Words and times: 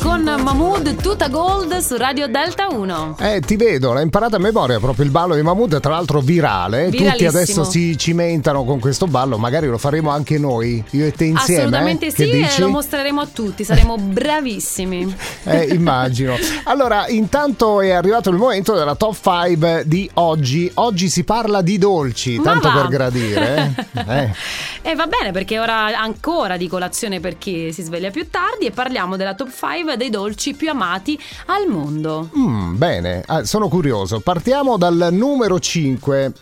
con 0.00 0.22
Mahmood 0.22 0.96
Tuta 0.96 1.28
Gold 1.28 1.78
su 1.78 1.96
Radio 1.96 2.28
Delta 2.28 2.68
1. 2.68 3.16
Eh, 3.20 3.40
ti 3.40 3.56
vedo, 3.56 3.92
l'hai 3.92 4.02
imparata 4.02 4.36
a 4.36 4.38
memoria 4.38 4.78
proprio 4.78 5.04
il 5.04 5.10
ballo 5.10 5.34
di 5.34 5.42
Mahmood, 5.42 5.80
tra 5.80 5.92
l'altro 5.92 6.20
virale. 6.20 6.90
Tutti 6.90 7.24
adesso 7.24 7.64
si 7.64 7.96
cimentano 7.96 8.64
con 8.64 8.78
questo 8.80 9.06
ballo, 9.06 9.38
magari 9.38 9.66
lo 9.66 9.78
faremo 9.78 10.10
anche 10.10 10.38
noi, 10.38 10.82
io 10.90 11.06
e 11.06 11.12
te 11.12 11.24
insieme. 11.24 11.62
Assolutamente 11.62 12.06
eh? 12.06 12.10
sì, 12.10 12.30
e 12.30 12.48
lo 12.58 12.68
mostreremo 12.68 13.20
a 13.20 13.26
tutti, 13.26 13.64
saremo 13.64 13.96
bravissimi. 13.98 15.14
Eh, 15.44 15.68
immagino. 15.72 16.36
Allora, 16.64 17.08
intanto 17.08 17.80
è 17.80 17.90
arrivato 17.90 18.30
il 18.30 18.36
momento 18.36 18.74
della 18.74 18.94
top 18.94 19.16
5 19.20 19.82
di 19.86 20.08
oggi. 20.14 20.70
Oggi 20.74 21.08
si 21.08 21.24
parla 21.24 21.62
di 21.62 21.78
dolci, 21.78 22.36
Ma 22.36 22.42
tanto 22.44 22.68
va. 22.68 22.74
per 22.80 22.88
gradire. 22.88 23.74
Eh? 23.92 24.04
eh. 24.14 24.32
E 24.82 24.94
va 24.94 25.06
bene 25.06 25.32
perché 25.32 25.58
ora 25.58 25.98
ancora 25.98 26.56
di 26.56 26.68
colazione 26.68 27.20
per 27.20 27.36
chi 27.36 27.72
si 27.72 27.82
sveglia 27.82 28.10
più 28.10 28.28
tardi 28.30 28.66
e 28.66 28.70
parliamo 28.70 29.16
della 29.16 29.34
top 29.34 29.50
5 29.50 29.87
dei 29.96 30.10
dolci 30.10 30.54
più 30.54 30.70
amati 30.70 31.18
al 31.46 31.66
mondo. 31.68 32.30
Mm, 32.36 32.76
bene, 32.76 33.22
Ah, 33.26 33.44
sono 33.44 33.68
curioso. 33.68 34.20
Partiamo 34.20 34.76
dal 34.76 35.08
numero 35.12 35.58
5. 35.58 36.32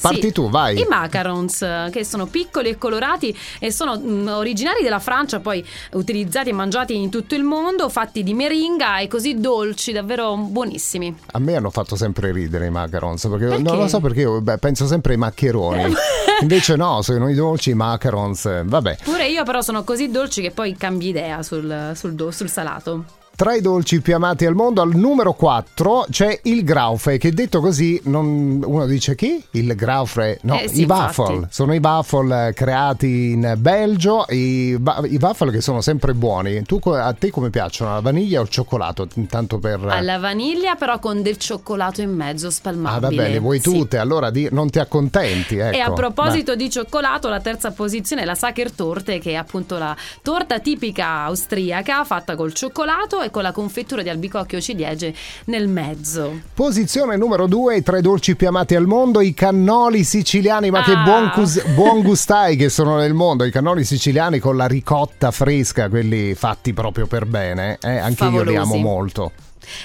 Parti 0.00 0.20
Sì, 0.22 0.32
tu, 0.32 0.50
vai. 0.50 0.78
I 0.78 0.86
macarons, 0.88 1.88
che 1.90 2.04
sono 2.04 2.26
piccoli 2.26 2.68
e 2.70 2.76
colorati 2.76 3.34
e 3.60 3.70
sono 3.70 3.96
mm, 3.98 4.26
originari 4.26 4.82
della 4.82 4.98
Francia, 4.98 5.38
poi 5.38 5.64
utilizzati 5.92 6.48
e 6.48 6.52
mangiati 6.52 6.96
in 6.96 7.10
tutto 7.10 7.34
il 7.36 7.44
mondo, 7.44 7.88
fatti 7.88 8.22
di 8.24 8.34
meringa 8.34 8.98
e 8.98 9.06
così 9.06 9.36
dolci, 9.40 9.92
davvero 9.92 10.36
buonissimi. 10.36 11.16
A 11.32 11.38
me 11.38 11.54
hanno 11.56 11.70
fatto 11.70 11.94
sempre 11.96 12.32
ridere 12.32 12.66
i 12.66 12.70
macarons, 12.70 13.26
perché, 13.28 13.46
Perché? 13.46 13.62
non 13.62 13.76
lo 13.78 13.86
so 13.86 14.00
perché 14.00 14.22
io 14.22 14.40
beh, 14.40 14.58
penso 14.58 14.86
sempre 14.86 15.12
ai 15.12 15.18
maccheroni. 15.18 15.84
Invece 16.40 16.76
no, 16.76 17.02
sono 17.02 17.28
i 17.28 17.34
dolci, 17.34 17.70
i 17.70 17.74
macarons, 17.74 18.46
eh, 18.46 18.62
vabbè. 18.64 18.98
Pure 19.04 19.28
io 19.28 19.44
però 19.44 19.60
sono 19.60 19.84
così 19.84 20.10
dolci 20.10 20.42
che 20.42 20.50
poi 20.50 20.76
cambi 20.76 21.08
idea 21.08 21.42
sul, 21.42 21.92
sul 21.94 22.32
sul 22.32 22.48
salato. 22.48 23.04
Tra 23.36 23.52
i 23.54 23.60
dolci 23.60 24.00
più 24.00 24.14
amati 24.14 24.46
al 24.46 24.54
mondo, 24.54 24.80
al 24.80 24.94
numero 24.94 25.32
4 25.32 26.06
c'è 26.08 26.38
il 26.44 26.62
Graufe, 26.62 27.18
che 27.18 27.32
detto 27.32 27.60
così 27.60 28.00
non- 28.04 28.62
uno 28.64 28.86
dice 28.86 29.16
chi? 29.16 29.42
Il 29.52 29.74
Graufe? 29.74 30.38
No, 30.42 30.60
Eh 30.60 30.68
sì, 30.68 30.82
i 30.82 30.84
waffle. 30.84 31.48
Sono 31.50 31.74
i 31.74 31.78
waffle 31.82 32.48
eh, 32.48 32.52
creati 32.52 33.30
in 33.32 33.54
Belgio, 33.58 34.24
i, 34.28 34.68
i 34.78 35.18
waffle 35.20 35.50
che 35.50 35.60
sono 35.60 35.80
sempre 35.80 36.14
buoni. 36.14 36.62
Tu, 36.62 36.78
a 36.90 37.12
te 37.12 37.30
come 37.32 37.50
piacciono? 37.50 37.92
La 37.94 38.00
vaniglia 38.00 38.38
o 38.38 38.44
il 38.44 38.48
cioccolato? 38.50 39.08
Intanto 39.14 39.58
per... 39.58 39.80
Alla 39.84 40.18
vaniglia 40.18 40.76
però 40.76 41.00
con 41.00 41.20
del 41.20 41.36
cioccolato 41.36 42.02
in 42.02 42.14
mezzo 42.14 42.50
spalmabile. 42.50 43.06
Ah 43.06 43.10
vabbè, 43.10 43.30
le 43.32 43.38
vuoi 43.40 43.58
Sì. 43.58 43.64
tutte, 43.72 43.98
allora 43.98 44.30
di- 44.30 44.48
non 44.52 44.70
ti 44.70 44.78
accontenti. 44.78 45.56
Ecco. 45.56 45.76
E 45.76 45.80
a 45.80 45.90
proposito 45.92 46.54
di 46.54 46.70
cioccolato, 46.70 47.28
la 47.28 47.40
terza 47.40 47.72
posizione 47.72 48.22
è 48.22 48.24
la 48.24 48.36
Sacher 48.36 48.70
Torte, 48.70 49.18
che 49.18 49.32
è 49.32 49.34
appunto 49.34 49.76
la 49.76 49.96
torta 50.22 50.60
tipica 50.60 51.22
austriaca 51.24 52.04
fatta 52.04 52.36
col 52.36 52.52
cioccolato 52.54 53.22
e 53.24 53.30
con 53.30 53.42
la 53.42 53.52
confettura 53.52 54.02
di 54.02 54.08
albicocchio 54.08 54.60
ciliegie 54.60 55.14
nel 55.46 55.68
mezzo. 55.68 56.40
Posizione 56.54 57.16
numero 57.16 57.46
2, 57.46 57.76
i 57.78 57.82
tre 57.82 58.00
dolci 58.00 58.36
più 58.36 58.48
amati 58.48 58.74
al 58.74 58.86
mondo, 58.86 59.20
i 59.20 59.34
cannoli 59.34 60.04
siciliani, 60.04 60.70
ma 60.70 60.82
che 60.82 60.92
Ah. 60.92 61.02
buon, 61.02 61.30
cus- 61.32 61.64
buon 61.74 62.02
gustai 62.02 62.56
che 62.56 62.68
sono 62.68 62.96
nel 62.96 63.14
mondo, 63.14 63.44
i 63.44 63.50
cannoli 63.50 63.84
siciliani 63.84 64.38
con 64.38 64.56
la 64.56 64.66
ricotta 64.66 65.30
fresca, 65.30 65.88
quelli 65.88 66.34
fatti 66.34 66.72
proprio 66.72 67.06
per 67.06 67.26
bene, 67.26 67.78
eh, 67.82 67.96
anche 67.98 68.24
io 68.24 68.42
li 68.42 68.54
Favolosi. 68.54 68.56
amo 68.56 68.76
molto. 68.76 69.32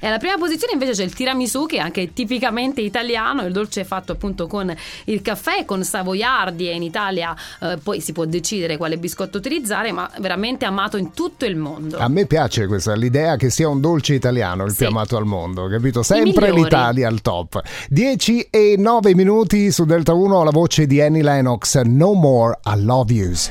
E 0.00 0.06
alla 0.06 0.18
prima 0.18 0.36
posizione 0.36 0.72
invece 0.74 0.92
c'è 0.92 1.02
il 1.04 1.14
tiramisù, 1.14 1.66
che 1.66 1.76
è 1.76 1.80
anche 1.80 2.12
tipicamente 2.12 2.80
italiano, 2.80 3.44
il 3.44 3.52
dolce 3.52 3.82
è 3.82 3.84
fatto 3.84 4.12
appunto 4.12 4.46
con 4.46 4.74
il 5.04 5.22
caffè, 5.22 5.64
con 5.64 5.82
savoiardi 5.84 6.68
e 6.68 6.74
in 6.74 6.82
Italia 6.82 7.34
eh, 7.60 7.78
poi 7.82 8.00
si 8.00 8.12
può 8.12 8.24
decidere 8.24 8.76
quale 8.76 8.96
biscotto 8.98 9.38
utilizzare, 9.38 9.92
ma 9.92 10.10
veramente 10.18 10.64
amato 10.64 10.96
in 10.96 11.12
tutto 11.12 11.44
il 11.44 11.56
mondo. 11.56 11.98
A 11.98 12.08
me 12.08 12.26
piace 12.26 12.66
questa, 12.66 12.94
l'idea 12.94 13.36
che 13.36 13.50
sia 13.50 13.68
un 13.68 13.80
dolce 13.80 14.14
italiano 14.14 14.64
il 14.64 14.70
Sì. 14.70 14.78
più 14.78 14.86
amato 14.88 15.16
al 15.16 15.24
mondo, 15.24 15.66
capito? 15.68 16.02
Sempre 16.02 16.52
l'Italia 16.52 17.08
al 17.08 17.20
top. 17.22 17.60
10 17.88 18.48
e 18.50 18.74
9 18.78 19.14
minuti 19.14 19.70
su 19.70 19.84
Delta 19.84 20.12
1 20.12 20.42
la 20.44 20.50
voce 20.50 20.86
di 20.86 21.00
Annie 21.00 21.22
Lennox, 21.22 21.80
No 21.82 22.12
More 22.14 22.58
I 22.64 22.82
Love 22.82 23.12
Yous. 23.12 23.50